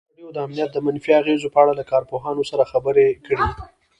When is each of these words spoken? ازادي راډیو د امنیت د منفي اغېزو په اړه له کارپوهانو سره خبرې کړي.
ازادي 0.07 0.21
راډیو 0.21 0.33
د 0.35 0.37
امنیت 0.45 0.69
د 0.73 0.77
منفي 0.85 1.11
اغېزو 1.21 1.47
په 1.53 1.59
اړه 1.63 1.73
له 1.79 1.83
کارپوهانو 1.91 2.41
سره 2.51 2.63
خبرې 2.71 3.07
کړي. 3.25 3.45